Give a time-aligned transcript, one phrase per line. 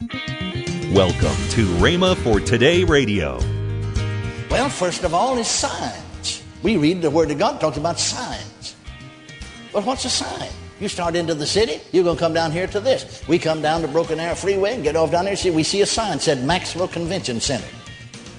[0.00, 3.38] Welcome to Rhema for Today Radio.
[4.50, 6.42] Well, first of all is signs.
[6.62, 8.76] We read the Word of God talks about signs.
[9.74, 10.48] But what's a sign?
[10.80, 13.22] You start into the city, you're going to come down here to this.
[13.28, 15.36] We come down to Broken Arrow Freeway and get off down there.
[15.36, 17.68] See, we see a sign said Maxwell Convention Center.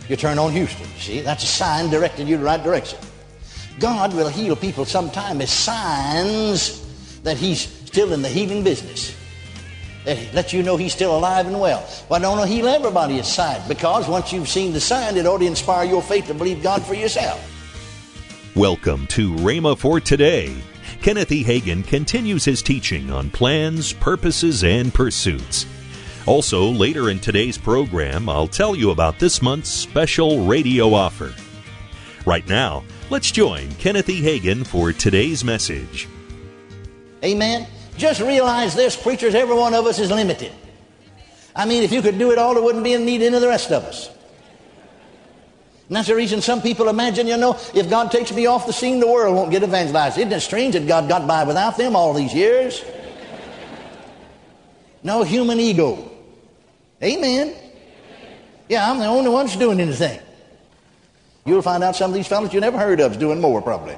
[0.09, 0.87] You turn on Houston.
[0.97, 2.97] See, that's a sign directing you the right direction.
[3.79, 9.15] God will heal people sometime as signs that He's still in the healing business.
[10.05, 11.81] That lets you know He's still alive and well.
[12.07, 13.61] Why don't He heal everybody as sign?
[13.67, 16.83] Because once you've seen the sign, it ought to inspire your faith to believe God
[16.83, 17.47] for yourself.
[18.55, 20.55] Welcome to Rhema for Today.
[21.01, 21.43] Kenneth E.
[21.43, 25.65] Hagin continues his teaching on plans, purposes, and pursuits.
[26.27, 31.33] Also, later in today's program, I'll tell you about this month's special radio offer.
[32.25, 34.21] Right now, let's join Kenneth E.
[34.21, 36.07] Hagin for today's message.
[37.23, 37.67] Amen.
[37.97, 40.51] Just realize this, preachers, every one of us is limited.
[41.55, 43.47] I mean, if you could do it all, there wouldn't be any need in the
[43.47, 44.09] rest of us.
[45.87, 48.71] And that's the reason some people imagine, you know, if God takes me off the
[48.71, 50.17] scene, the world won't get evangelized.
[50.17, 52.81] Isn't it strange that God got by without them all these years?
[55.03, 56.09] No human ego.
[57.03, 57.55] Amen.
[58.69, 60.19] Yeah, I'm the only one that's doing anything.
[61.43, 63.97] You'll find out some of these fellows you never heard of is doing more, probably.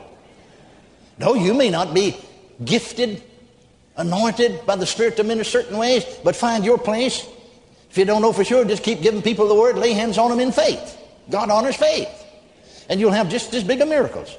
[1.19, 2.17] No, you may not be
[2.63, 3.21] gifted,
[3.97, 7.27] anointed by the Spirit to minister certain ways, but find your place.
[7.89, 10.29] If you don't know for sure, just keep giving people the word, lay hands on
[10.29, 10.97] them in faith.
[11.29, 12.09] God honors faith.
[12.89, 14.35] And you'll have just as big of miracles.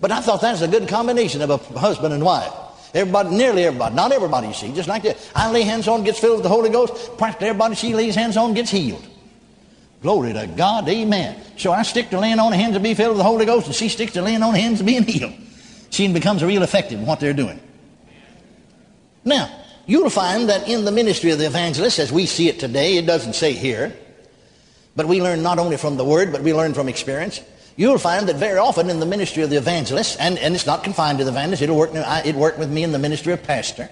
[0.00, 2.52] But I thought that's a good combination of a husband and wife.
[2.92, 5.16] Everybody, nearly everybody, not everybody, you see, just like that.
[5.34, 7.16] I lay hands on, gets filled with the Holy Ghost.
[7.18, 9.06] Practically everybody she lays hands on gets healed.
[10.02, 11.40] Glory to God, amen.
[11.56, 13.74] So I stick to laying on hands to be filled with the Holy Ghost, and
[13.74, 15.34] she sticks to laying on hands to being healed.
[15.90, 17.60] She becomes real effective in what they're doing.
[19.24, 19.50] Now,
[19.86, 23.06] you'll find that in the ministry of the evangelist, as we see it today, it
[23.06, 23.94] doesn't say here,
[24.96, 27.40] but we learn not only from the Word, but we learn from experience.
[27.76, 30.84] You'll find that very often in the ministry of the evangelist, and, and it's not
[30.84, 33.88] confined to the evangelist, it'll work, it worked with me in the ministry of pastor.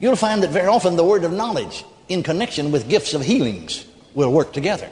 [0.00, 3.84] You'll find that very often the word of knowledge in connection with gifts of healings
[4.14, 4.90] will work together.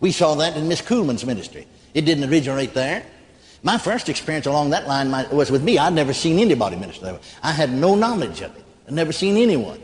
[0.00, 1.66] We saw that in Miss Kuhlman's ministry.
[1.92, 3.04] It didn't originate there.
[3.62, 5.78] My first experience along that line was with me.
[5.78, 7.20] I'd never seen anybody minister that way.
[7.42, 8.64] I had no knowledge of it.
[8.86, 9.80] I'd never seen anyone.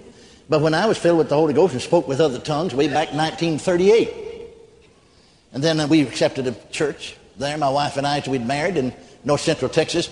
[0.49, 2.87] But when I was filled with the Holy Ghost and spoke with other tongues way
[2.89, 4.27] back in 1938,
[5.53, 8.95] and then we accepted a church there, my wife and I, we'd married in
[9.25, 10.09] north central Texas.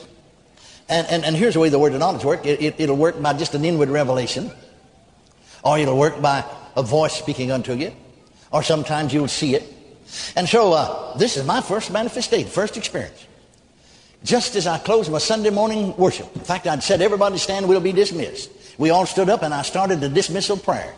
[0.89, 2.47] And, and, and here's the way the word of knowledge works.
[2.47, 4.51] It, it, it'll work by just an inward revelation,
[5.63, 6.45] or it'll work by
[6.77, 7.93] a voice speaking unto you,
[8.53, 9.73] or sometimes you'll see it.
[10.37, 13.27] And so uh, this is my first manifestation, first experience.
[14.25, 17.81] Just as I closed my Sunday morning worship, in fact, I'd said, everybody stand, we'll
[17.81, 18.51] be dismissed.
[18.79, 20.95] We all stood up and I started the dismissal prayer.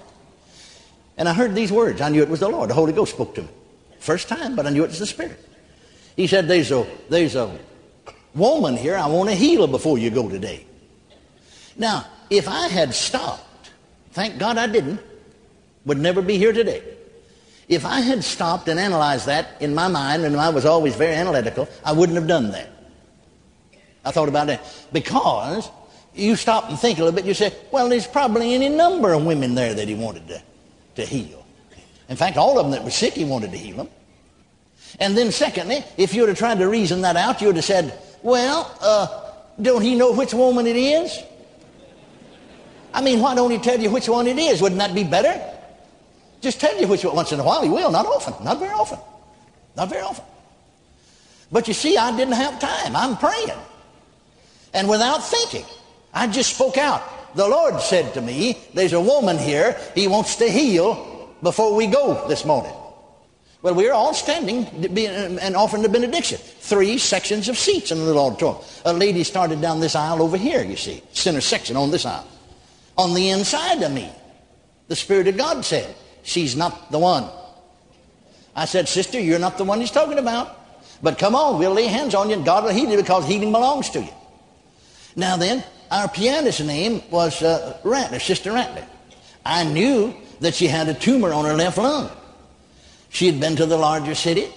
[1.19, 2.00] And I heard these words.
[2.00, 2.70] I knew it was the Lord.
[2.70, 3.48] The Holy Ghost spoke to me.
[3.98, 5.44] First time, but I knew it was the Spirit.
[6.15, 7.59] He said, there's a, there's a
[8.34, 10.65] woman here I want to heal her before you go today.
[11.76, 13.70] Now, if I had stopped,
[14.12, 15.00] thank God I didn't,
[15.84, 16.82] would never be here today.
[17.69, 21.15] If I had stopped and analyzed that in my mind, and I was always very
[21.15, 22.70] analytical, I wouldn't have done that.
[24.06, 24.64] I thought about that.
[24.92, 25.68] Because
[26.14, 29.26] you stop and think a little bit, you say, well, there's probably any number of
[29.26, 30.42] women there that he wanted to,
[30.94, 31.44] to heal.
[32.08, 33.88] In fact, all of them that were sick, he wanted to heal them.
[35.00, 37.64] And then secondly, if you would have tried to reason that out, you would have
[37.64, 41.18] said, well, uh, don't he know which woman it is?
[42.94, 44.62] I mean, why don't he tell you which one it is?
[44.62, 45.38] Wouldn't that be better?
[46.40, 47.16] Just tell you which one.
[47.16, 48.98] Once in a while he will, not often, not very often.
[49.76, 50.24] Not very often.
[51.50, 52.96] But you see, I didn't have time.
[52.96, 53.58] I'm praying.
[54.76, 55.64] And without thinking,
[56.12, 57.03] I just spoke out.
[57.34, 61.87] The Lord said to me, there's a woman here, he wants to heal before we
[61.87, 62.75] go this morning.
[63.62, 64.66] Well, we are all standing
[64.98, 66.38] and offering the benediction.
[66.38, 68.62] Three sections of seats in the little auditorium.
[68.84, 72.28] A lady started down this aisle over here, you see, center section on this aisle.
[72.98, 74.10] On the inside of me,
[74.88, 77.28] the Spirit of God said, She's not the one.
[78.54, 80.54] I said, Sister, you're not the one he's talking about.
[81.03, 83.53] But come on, we'll lay hands on you and God will heal you because healing
[83.53, 84.12] belongs to you.
[85.16, 88.86] Now then, our pianist's name was uh, Rattler, Sister Ratner.
[89.45, 92.10] I knew that she had a tumor on her left lung.
[93.09, 94.48] She had been to the larger city,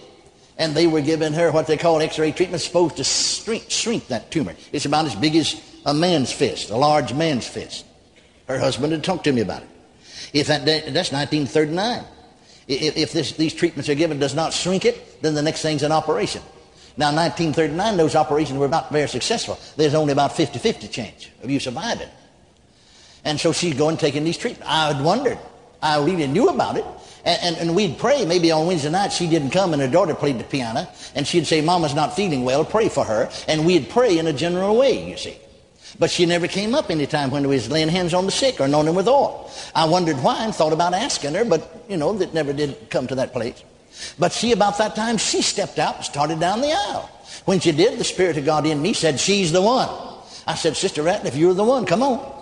[0.58, 4.32] and they were giving her what they call x-ray treatment, supposed to shrink, shrink that
[4.32, 4.56] tumor.
[4.74, 7.86] It's about as big as a man's fist, a large man's fist.
[8.48, 9.70] Her husband had talked to me about it.
[10.34, 12.04] If that, that's 1939.
[12.68, 15.84] If, if this, these treatments are given does not shrink it, then the next thing's
[15.84, 16.42] an operation.
[17.00, 19.58] Now, 1939, those operations were not very successful.
[19.78, 22.10] There's only about 50-50 chance of you surviving.
[23.24, 24.68] And so she's going taking these treatments.
[24.70, 25.40] I had wondered,
[25.82, 26.84] I really knew about it.
[27.24, 29.14] And, and, and, we'd pray maybe on Wednesday night.
[29.14, 30.90] She didn't come and her daughter played the piano.
[31.16, 32.66] And she'd say, Mama's not feeling well.
[32.66, 33.32] Pray for her.
[33.48, 35.38] And we'd pray in a general way, you see.
[36.00, 38.60] But she never came up any time when we was laying hands on the sick
[38.60, 39.50] or anointing with oil.
[39.74, 43.08] I wondered why and thought about asking her, but, you know, that never did come
[43.08, 43.64] to that place.
[44.18, 47.10] But see, about that time, she stepped out and started down the aisle.
[47.46, 49.90] When she did, the Spirit of God in me said, she's the one.
[50.48, 51.86] I said, Sister Ratliff, you're the one.
[51.86, 52.40] Come on.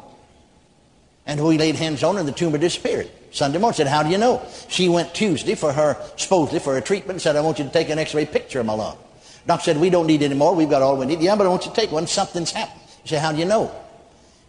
[1.25, 3.09] And we laid hands on her and the tumor disappeared.
[3.31, 3.75] Sunday morning.
[3.75, 4.41] said, how do you know?
[4.69, 7.89] She went Tuesday for her, supposedly for her treatment said, I want you to take
[7.89, 8.97] an x-ray picture of my lung.
[9.45, 10.55] Doc said, we don't need any more.
[10.55, 11.19] We've got all we need.
[11.19, 12.07] Yeah, but I want you to take one.
[12.07, 12.81] Something's happened.
[13.03, 13.71] She said, how do you know?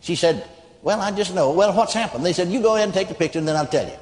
[0.01, 0.49] She said,
[0.83, 1.51] well, I just know.
[1.53, 2.25] Well, what's happened?
[2.25, 3.97] They said, you go ahead and take the picture and then I'll tell you.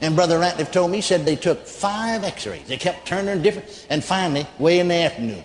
[0.00, 2.66] And Brother Ratliff told me, he said they took five x-rays.
[2.66, 3.86] They kept turning different.
[3.88, 5.42] And finally, way in the afternoon,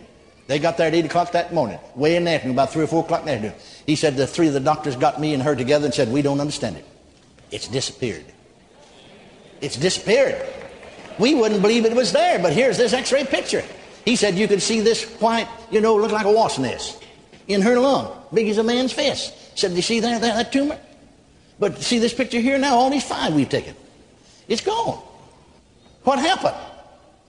[0.48, 2.88] they got there at 8 o'clock that morning, way in the afternoon, about 3 or
[2.88, 3.56] 4 o'clock in the afternoon.
[3.86, 6.22] He said the three of the doctors got me and her together and said, we
[6.22, 6.86] don't understand it.
[7.52, 8.26] It's disappeared.
[9.62, 10.46] It's disappeared.
[11.20, 13.64] We wouldn't believe it was there, but here's this x-ray picture.
[14.04, 17.04] He said you could see this white, you know, look like a wasp nest
[17.48, 19.58] in her lung, big as a man's fist.
[19.58, 20.80] Said, do you see that, that, that tumor?
[21.60, 23.76] But see this picture here now, all these five we've taken.
[24.48, 25.02] It's gone.
[26.04, 26.56] What happened?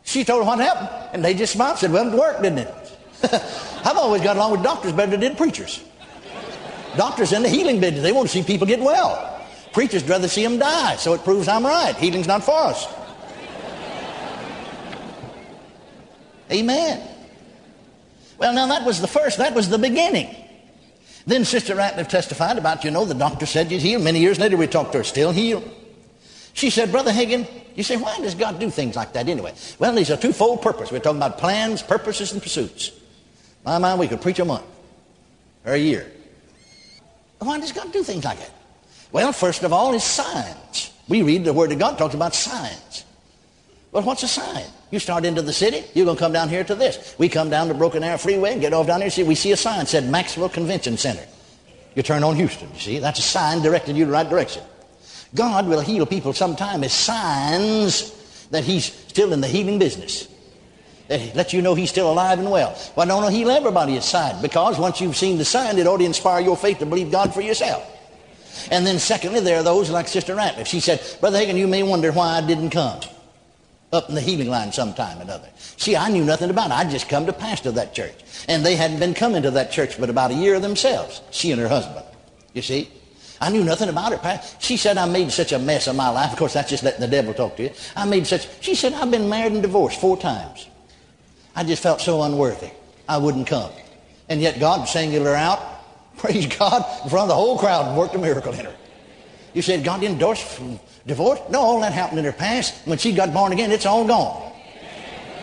[0.04, 2.58] She told her what happened, and they just smiled and said, well, it worked, didn't
[2.58, 2.98] it?
[3.84, 5.82] I've always got along with doctors better than did preachers.
[6.96, 9.40] Doctors in the healing business, they want to see people get well.
[9.72, 11.94] Preachers rather see them die, so it proves I'm right.
[11.96, 12.86] Healing's not for us.
[16.50, 17.08] Amen.
[18.38, 20.34] Well, now that was the first, that was the beginning.
[21.26, 24.02] Then Sister Ratliff testified about, you know, the doctor said you'd healed.
[24.02, 25.70] Many years later we talked to her, still healed.
[26.54, 29.54] She said, Brother Hagin, you say, why does God do things like that anyway?
[29.78, 30.92] Well, there's a twofold purpose.
[30.92, 32.92] We're talking about plans, purposes, and pursuits.
[33.64, 34.66] My mind, we could preach a month
[35.64, 36.10] or a year.
[37.38, 38.50] Why does God do things like that?
[39.12, 40.92] Well, first of all, is signs.
[41.08, 43.04] We read the Word of God talks about signs.
[43.90, 44.64] Well, what's a sign?
[44.90, 47.14] You start into the city, you're going to come down here to this.
[47.18, 49.10] We come down to Broken Arrow Freeway and get off down here.
[49.10, 51.26] See, we see a sign said Maxwell Convention Center.
[51.94, 52.98] You turn on Houston, you see.
[52.98, 54.62] That's a sign directing you the right direction.
[55.34, 58.12] God will heal people sometime as signs
[58.50, 60.28] that he's still in the healing business.
[61.08, 62.70] That lets you know he's still alive and well.
[62.94, 65.98] Why don't He heal everybody as sign because once you've seen the sign, it ought
[65.98, 67.88] to inspire your faith to believe God for yourself.
[68.70, 70.66] And then secondly, there are those like Sister Ratliff.
[70.66, 73.00] She said, Brother Hagin, you may wonder why I didn't come
[73.92, 75.48] up in the healing line sometime or another.
[75.56, 76.74] See, I knew nothing about it.
[76.74, 78.14] I'd just come to pastor that church.
[78.48, 81.60] And they hadn't been coming to that church but about a year themselves, she and
[81.60, 82.04] her husband.
[82.54, 82.90] You see?
[83.42, 84.40] I knew nothing about it.
[84.60, 86.32] She said, I made such a mess of my life.
[86.32, 87.70] Of course, that's just letting the devil talk to you.
[87.96, 90.68] I made such, she said, I've been married and divorced four times.
[91.56, 92.70] I just felt so unworthy.
[93.08, 93.72] I wouldn't come.
[94.28, 95.58] And yet God singled her out
[96.18, 98.76] praise God, in front of the whole crowd and worked a miracle in her.
[99.54, 100.60] You said God endorsed
[101.06, 101.40] divorce?
[101.50, 102.86] No, all that happened in her past.
[102.86, 104.52] When she got born again, it's all gone.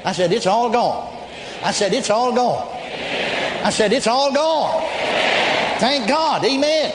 [0.06, 1.16] I said, it's all gone.
[1.64, 2.68] I said, it's all gone.
[3.64, 4.82] I said, it's all gone.
[5.80, 6.46] Thank God.
[6.46, 6.94] Amen.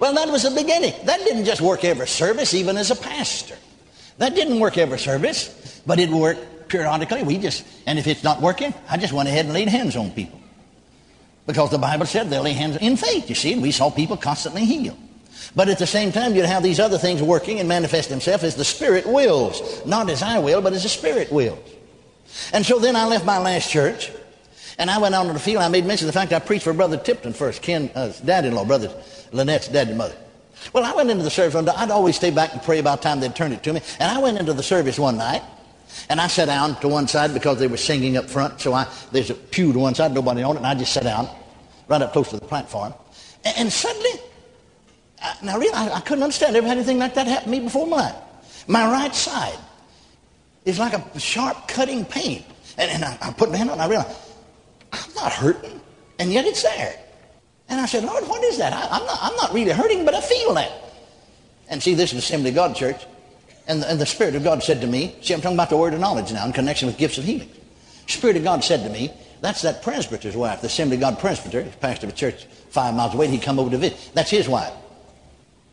[0.00, 0.92] Well, that was the beginning.
[1.04, 3.56] That didn't just work every service, even as a pastor.
[4.18, 7.22] That didn't work every service, but it worked periodically.
[7.22, 10.10] We just, and if it's not working, I just went ahead and laid hands on
[10.10, 10.40] people.
[11.46, 14.16] Because the Bible said they'll lay hands in faith, you see, and we saw people
[14.16, 14.98] constantly healed.
[15.54, 18.56] But at the same time, you'd have these other things working and manifest themselves as
[18.56, 19.84] the Spirit wills.
[19.84, 21.58] Not as I will, but as the Spirit wills.
[22.52, 24.10] And so then I left my last church,
[24.78, 25.62] and I went out on the field.
[25.62, 28.64] I made mention of the fact I preached for Brother Tipton first, Ken, uh, dad-in-law,
[28.64, 28.90] Brother
[29.32, 30.16] Lynette's dad and mother.
[30.72, 31.72] Well, I went into the service one day.
[31.76, 33.80] I'd always stay back and pray about time they'd turn it to me.
[33.98, 35.42] And I went into the service one night,
[36.08, 38.60] and I sat down to one side because they were singing up front.
[38.60, 41.04] So I, there's a pew to one side, nobody on it, and I just sat
[41.04, 41.28] down
[41.88, 42.94] right up close to the platform.
[43.44, 44.20] And, and suddenly,
[45.22, 46.54] I, now really, I, I, couldn't understand.
[46.54, 48.14] Never had anything like that happen to me before my life.
[48.66, 49.58] My right side
[50.64, 52.44] is like a sharp cutting pain.
[52.78, 54.16] And, and I, I put my hand on it, and I realized,
[54.94, 55.80] I'm not hurting,
[56.18, 56.98] and yet it's there.
[57.68, 58.72] And I said, Lord, what is that?
[58.72, 60.70] I, am not, I'm not really hurting, but I feel that.
[61.68, 63.02] And see, this is Assembly of God Church.
[63.66, 65.76] And the, and the Spirit of God said to me, see, I'm talking about the
[65.78, 67.50] word of knowledge now in connection with gifts of healing.
[68.06, 69.10] Spirit of God said to me,
[69.40, 73.14] that's that presbyter's wife, the Assembly of God presbyter, pastor of a church five miles
[73.14, 74.10] away, and he'd come over to visit.
[74.12, 74.72] That's his wife.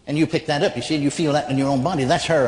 [0.07, 2.05] And you pick that up, you see, you feel that in your own body.
[2.05, 2.47] That's her.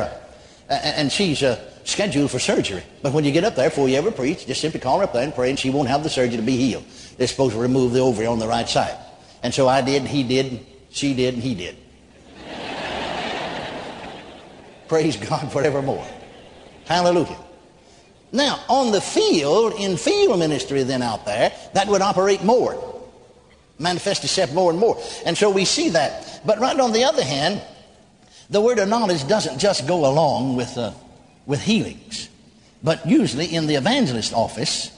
[0.68, 2.82] Uh, and she's uh, scheduled for surgery.
[3.02, 5.12] But when you get up there, before you ever preach, just simply call her up
[5.12, 6.84] there and pray, and she won't have the surgery to be healed.
[7.16, 8.96] They're supposed to remove the ovary on the right side.
[9.42, 11.76] And so I did, he did, she did, and he did.
[14.88, 16.06] Praise God forevermore.
[16.86, 17.38] Hallelujah.
[18.32, 23.02] Now, on the field, in field ministry then out there, that would operate more,
[23.78, 25.00] manifest itself more and more.
[25.24, 26.40] And so we see that.
[26.44, 27.62] But right on the other hand,
[28.50, 30.92] The word of knowledge doesn't just go along with, uh,
[31.46, 32.28] with healings,
[32.82, 34.90] but usually in the evangelist office,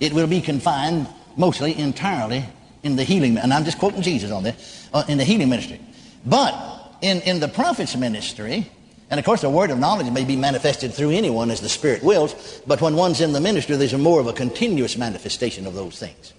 [0.00, 2.44] it will be confined mostly entirely
[2.82, 5.80] in the healing, and I'm just quoting Jesus on this, uh, in the healing ministry.
[6.26, 6.54] But
[7.00, 8.70] in, in the prophet's ministry,
[9.10, 12.02] and of course the word of knowledge may be manifested through anyone as the Spirit
[12.02, 15.74] wills, but when one's in the ministry, there's a more of a continuous manifestation of
[15.74, 16.32] those things.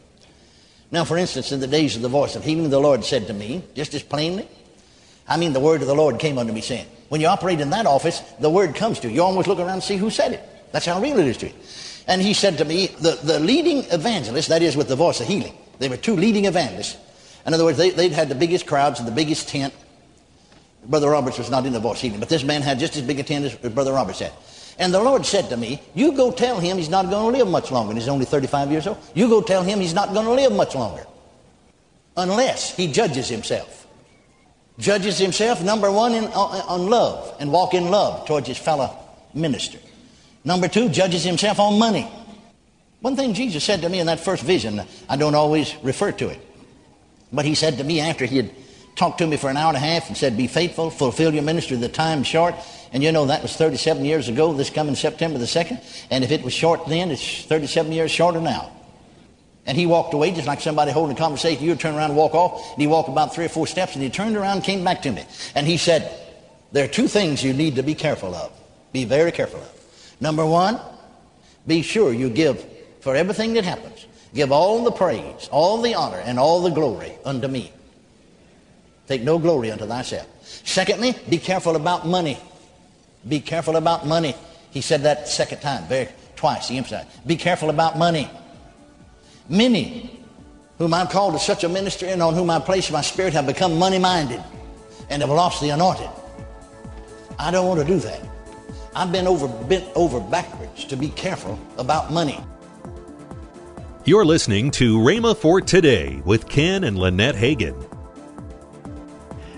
[0.91, 3.33] Now, for instance, in the days of the voice of healing, the Lord said to
[3.33, 4.47] me, just as plainly,
[5.27, 7.69] I mean, the word of the Lord came unto me saying, when you operate in
[7.71, 9.15] that office, the word comes to you.
[9.15, 10.41] You always look around and see who said it.
[10.71, 11.53] That's how real it is to you.
[12.07, 15.27] And he said to me, the, the leading evangelist, that is with the voice of
[15.27, 16.97] healing, they were two leading evangelists.
[17.45, 19.73] In other words, they, they'd had the biggest crowds and the biggest tent.
[20.85, 23.19] Brother Roberts was not in the voice healing, but this man had just as big
[23.19, 24.33] a tent as Brother Roberts had.
[24.77, 27.47] And the Lord said to me, You go tell him he's not going to live
[27.47, 27.91] much longer.
[27.91, 28.97] And he's only 35 years old.
[29.13, 31.05] You go tell him he's not going to live much longer
[32.17, 33.84] unless he judges himself.
[34.77, 38.97] Judges himself, number one, in, on, on love and walk in love towards his fellow
[39.33, 39.79] minister.
[40.43, 42.07] Number two, judges himself on money.
[43.01, 46.29] One thing Jesus said to me in that first vision, I don't always refer to
[46.29, 46.39] it,
[47.31, 48.51] but he said to me after he had
[48.95, 51.43] talked to me for an hour and a half and said, Be faithful, fulfill your
[51.43, 52.55] ministry, the time's short.
[52.91, 56.07] And you know, that was 37 years ago, this coming September the 2nd.
[56.09, 58.71] And if it was short then, it's 37 years shorter now.
[59.65, 61.63] And he walked away just like somebody holding a conversation.
[61.63, 62.73] You would turn around and walk off.
[62.73, 65.01] And he walked about three or four steps and he turned around and came back
[65.03, 65.23] to me.
[65.55, 66.11] And he said,
[66.71, 68.51] There are two things you need to be careful of.
[68.93, 70.15] Be very careful of.
[70.21, 70.79] Number one,
[71.65, 72.63] be sure you give
[73.01, 74.05] for everything that happens.
[74.33, 77.71] Give all the praise, all the honor, and all the glory unto me.
[79.07, 80.27] Take no glory unto thyself.
[80.43, 82.37] Secondly, be careful about money.
[83.27, 84.35] Be careful about money.
[84.71, 86.67] He said that second time, very twice.
[86.67, 87.07] He emphasized.
[87.25, 88.29] Be careful about money.
[89.47, 90.19] Many,
[90.77, 93.45] whom I've called to such a ministry and on whom I place my spirit, have
[93.45, 94.43] become money-minded
[95.09, 96.09] and have lost the anointing.
[97.37, 98.21] I don't want to do that.
[98.95, 102.39] I've been over bent over backwards to be careful about money.
[104.05, 107.75] You're listening to Rhema for Today with Ken and Lynette Hagin.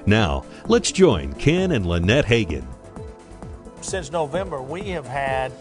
[0.06, 2.66] Now, let's join Ken and Lynette Hagin.
[3.82, 5.52] Since November, we have had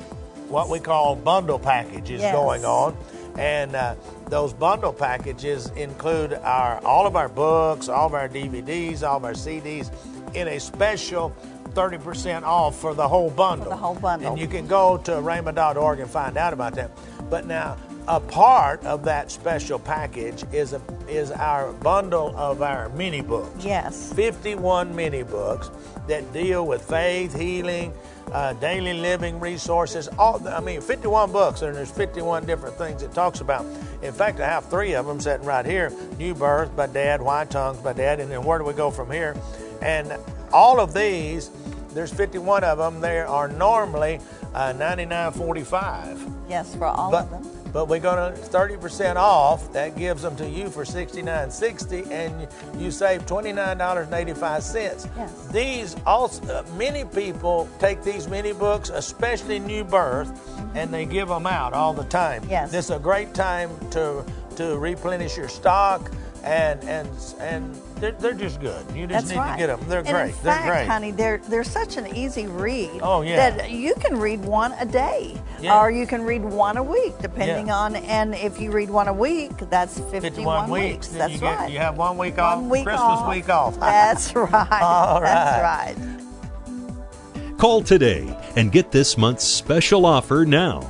[0.49, 2.33] what we call bundle packages Yes.
[2.33, 2.97] going on.
[3.39, 3.95] And uh,
[4.29, 9.25] those bundle packages include our all of our books, all of our DVDs, all of
[9.25, 9.91] our CDs
[10.35, 11.35] in a special
[11.71, 13.69] 30% off for the whole bundle.
[13.69, 14.31] the whole bundle.
[14.33, 16.91] And you can go to rhema.org and find out about that.
[17.29, 17.77] But now,
[18.09, 23.65] a part of that special package is a, is our bundle of our mini books.
[23.65, 24.13] Yes.
[24.15, 25.71] 51 mini books
[26.07, 27.93] that deal with faith, healing,
[28.33, 30.09] uh, daily living resources.
[30.19, 33.65] All I mean, 51 books, and there's 51 different things it talks about.
[34.03, 37.45] In fact, I have three of them sitting right here: New Birth by Dad, Why
[37.45, 39.37] Tongues by Dad, and then Where Do We Go from Here?
[39.83, 40.17] And
[40.53, 41.51] all of these,
[41.91, 43.01] there's 51 of them.
[43.01, 44.21] They are normally
[44.55, 46.33] uh, 99.45.
[46.49, 47.56] Yes, for all But of them.
[47.77, 49.71] But we're going to 30% off.
[49.75, 52.49] That gives them to you for 69.60 and
[52.83, 55.11] you save $29.85.
[55.15, 55.49] Yes.
[55.49, 60.33] These also uh, many people take these mini books, especially New Birth,
[60.75, 62.43] and they give them out all the time.
[62.49, 62.73] Yes.
[62.73, 64.25] This is a great time to
[64.57, 66.11] to replenish your stock
[66.47, 67.09] and and
[67.41, 68.85] and they're, they're just good.
[68.95, 69.53] You just That's need right.
[69.53, 69.81] to get them.
[69.89, 70.27] They're and great.
[70.29, 70.87] In fact, they're great.
[70.87, 73.01] honey, they're they're such an easy read.
[73.03, 73.51] Oh, yeah.
[73.51, 75.79] That you can read one a day, Yeah.
[75.81, 77.77] or you can read one a week, depending Yeah.
[77.77, 77.97] on.
[77.97, 81.09] And if you read one a week, that's 51, 51 weeks.
[81.09, 81.71] That's you get- right.
[81.73, 83.29] you have one week One off, week Christmas off.
[83.29, 83.81] week off.
[83.81, 84.83] That's right.
[84.83, 85.97] All That's right.
[85.97, 87.59] right.
[87.59, 90.81] Call today and get this month's special offer now.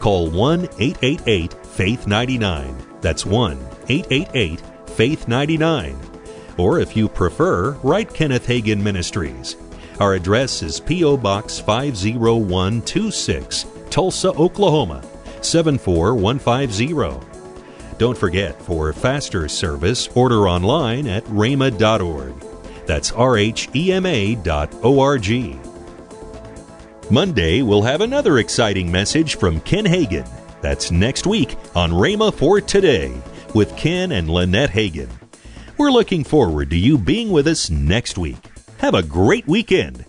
[0.00, 2.74] Call 1 888 Faith 99.
[3.00, 4.60] That's 1 888
[4.98, 5.96] Faith 99.
[6.56, 9.54] Or if you prefer, write Kenneth Hagin Ministries.
[10.00, 11.18] Our address is P.O.
[11.18, 15.04] Box 50126, Tulsa, Oklahoma
[15.40, 17.96] 74150.
[17.98, 22.34] Don't forget, for faster service, order online at rhema.org.
[22.84, 25.56] That's R H E M A dot O R G.
[27.08, 30.28] Monday, we'll have another exciting message from Ken Hagin.
[30.60, 33.14] That's next week on Rhema for Today
[33.54, 35.08] with Ken and Lynette Hagin.
[35.76, 38.38] We're looking forward to you being with us next week.
[38.78, 40.04] Have a great weekend.